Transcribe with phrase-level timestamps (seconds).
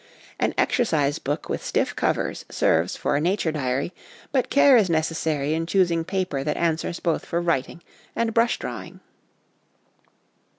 [0.39, 3.93] An exercise book 1 with stiff covers serves for a nature diary,
[4.31, 7.83] but care is necessary in choosing paper that answers both for writing
[8.15, 8.99] and brush drawing.